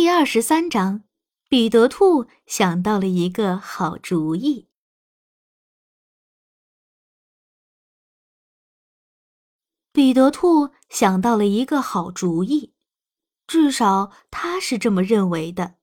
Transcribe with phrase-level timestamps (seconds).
[0.00, 1.02] 第二十三章，
[1.48, 4.68] 彼得兔想到了一个好主意。
[9.90, 12.74] 彼得兔想到了一个好主意，
[13.48, 15.78] 至少他是这么认为的。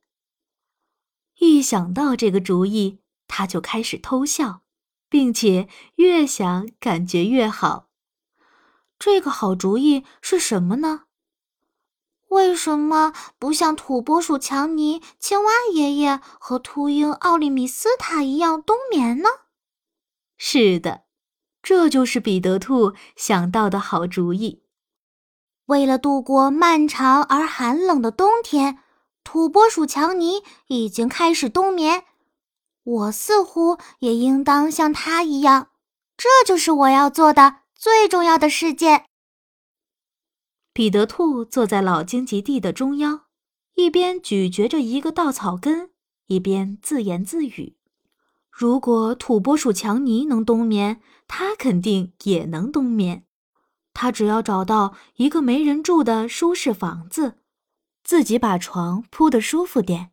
[1.40, 4.64] 一想到这个主意，他就开始偷笑，
[5.10, 7.90] 并且越想感觉越好。
[8.98, 11.08] 这个好主意是什么呢？
[12.30, 19.30] 为什么不像土拨鼠强尼、青蛙爷爷和秃鹰奥利米斯塔一样冬眠呢？
[20.38, 21.04] 是的，
[21.62, 24.64] 这就是彼得兔想到的好主意。
[25.68, 28.80] 为了度过漫长而寒冷的冬天，
[29.24, 32.04] 土拨鼠强尼已经开始冬眠。
[32.84, 35.70] 我似乎也应当像他一样，
[36.16, 39.06] 这就是我要做的最重要的事件。
[40.76, 43.28] 彼得兔坐在老荆棘地的中央，
[43.76, 45.92] 一边咀嚼着一个稻草根，
[46.28, 47.78] 一边自言自语
[48.52, 53.24] ：“如果土拨鼠强尼能冬眠，他肯定也能冬眠。
[53.94, 57.38] 他只要找到一个没人住的舒适房子，
[58.04, 60.12] 自己把床铺得舒服点，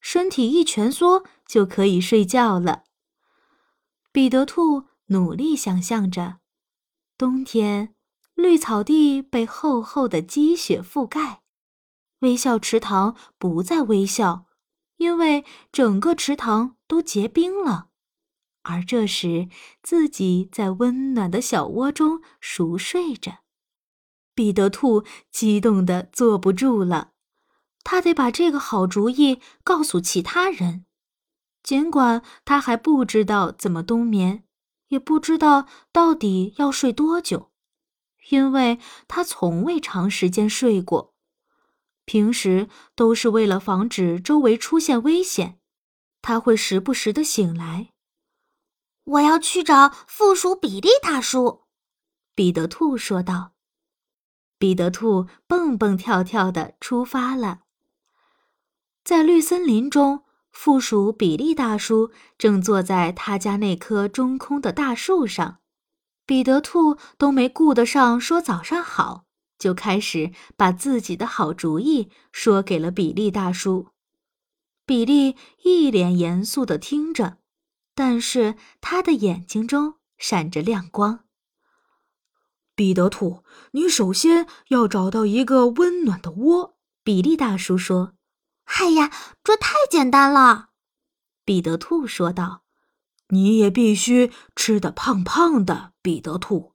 [0.00, 2.84] 身体一蜷缩就可以睡觉了。”
[4.14, 6.36] 彼得兔努力想象着，
[7.18, 7.95] 冬天。
[8.36, 11.42] 绿草地被厚厚的积雪覆盖，
[12.20, 14.44] 微笑池塘不再微笑，
[14.98, 17.88] 因为整个池塘都结冰了。
[18.62, 19.48] 而这时，
[19.82, 23.38] 自己在温暖的小窝中熟睡着，
[24.34, 27.12] 彼得兔激动的坐不住了，
[27.82, 30.84] 他得把这个好主意告诉其他人。
[31.62, 34.44] 尽管他还不知道怎么冬眠，
[34.88, 37.50] 也不知道到底要睡多久。
[38.28, 41.14] 因为他从未长时间睡过，
[42.04, 45.58] 平时都是为了防止周围出现危险，
[46.22, 47.90] 他会时不时的醒来。
[49.04, 51.62] 我要去找附属比利大叔，
[52.34, 53.52] 彼得兔说道。
[54.58, 57.60] 彼得兔蹦蹦跳跳的出发了。
[59.04, 65.58] 在绿森林中，附属比利大叔正坐在他家那棵中空的大树上。
[66.26, 69.24] 彼得兔都没顾得上说早上好，
[69.58, 73.88] 就开始把自己的好主意说给了比利大叔。
[74.84, 77.38] 比利一脸严肃地听着，
[77.94, 81.20] 但是他的眼睛中闪着亮光。
[82.74, 86.76] 彼得兔，你首先要找到一个温暖的窝。
[87.02, 88.14] 比利大叔说
[88.66, 89.10] ：“哎呀，
[89.42, 90.70] 这太简单了。”
[91.46, 92.65] 彼得兔说道。
[93.30, 96.74] 你也必须吃得胖胖的，彼得兔。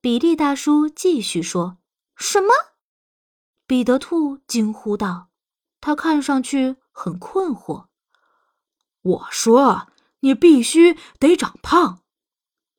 [0.00, 1.78] 比利大叔继续说
[2.14, 2.52] ：“什么？”
[3.66, 5.30] 彼得兔惊呼道，
[5.80, 7.86] 他看上去很困惑。
[9.02, 9.88] “我说，
[10.20, 12.02] 你必须得长胖。”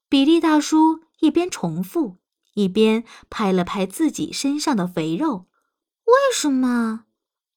[0.08, 2.20] 比利大叔一边重复，
[2.54, 5.48] 一边拍了拍自己身上的肥肉。
[6.06, 7.06] “为什么？”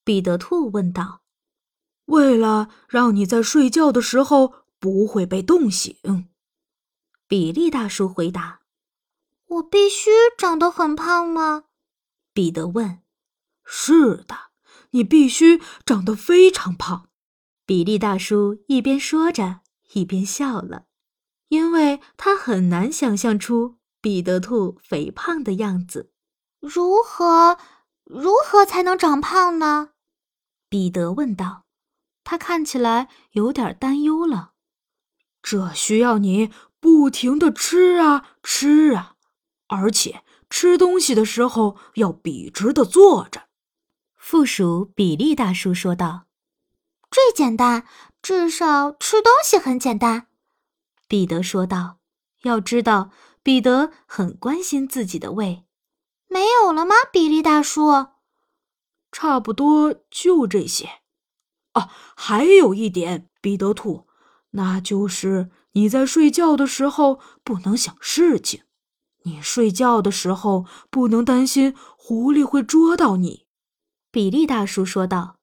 [0.02, 1.20] 彼得兔问道。
[2.06, 5.96] “为了让你在睡觉的时候。”不会被冻醒，
[7.26, 8.60] 比利大叔回答。
[9.46, 11.64] 我必须长得很胖吗？
[12.32, 13.02] 彼得问。
[13.64, 14.36] 是的，
[14.90, 17.08] 你必须长得非常胖。
[17.66, 19.60] 比利大叔一边说着，
[19.92, 20.86] 一边笑了，
[21.48, 26.12] 因为他很难想象出彼得兔肥胖的样子。
[26.60, 27.58] 如何，
[28.04, 29.90] 如何才能长胖呢？
[30.68, 31.64] 彼得问道。
[32.24, 34.52] 他看起来有点担忧了。
[35.42, 36.50] 这需要你
[36.80, 39.14] 不停的吃啊吃啊，
[39.68, 43.48] 而且吃东西的时候要笔直的坐着。
[44.16, 46.26] 附属比利大叔说道
[47.10, 47.86] ：“这简单，
[48.20, 50.26] 至少吃东西很简单。”
[51.08, 51.98] 彼得说道
[52.42, 53.10] ：“要知道，
[53.42, 55.64] 彼得很关心自己的胃。”
[56.28, 58.08] 没有了吗，比利大叔？
[59.10, 61.00] 差不多就这些。
[61.72, 64.07] 哦，还有一点，彼得兔。
[64.50, 68.62] 那就是你在睡觉的时候不能想事情，
[69.24, 73.46] 你睡觉的时候不能担心狐狸会捉到你。”
[74.10, 75.36] 比利大叔说道。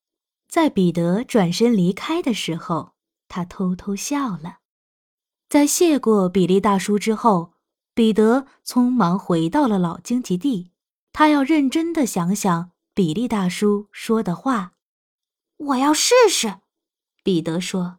[0.48, 2.94] 在彼得转身离开的时候，
[3.28, 4.60] 他偷偷笑了。
[5.50, 7.56] 在谢过比利大叔之后，
[7.94, 10.72] 彼得匆忙回到了老荆棘地，
[11.12, 14.74] 他要认真的想想比利大叔说的话。
[15.58, 16.60] “我要试试。”
[17.22, 17.98] 彼得说。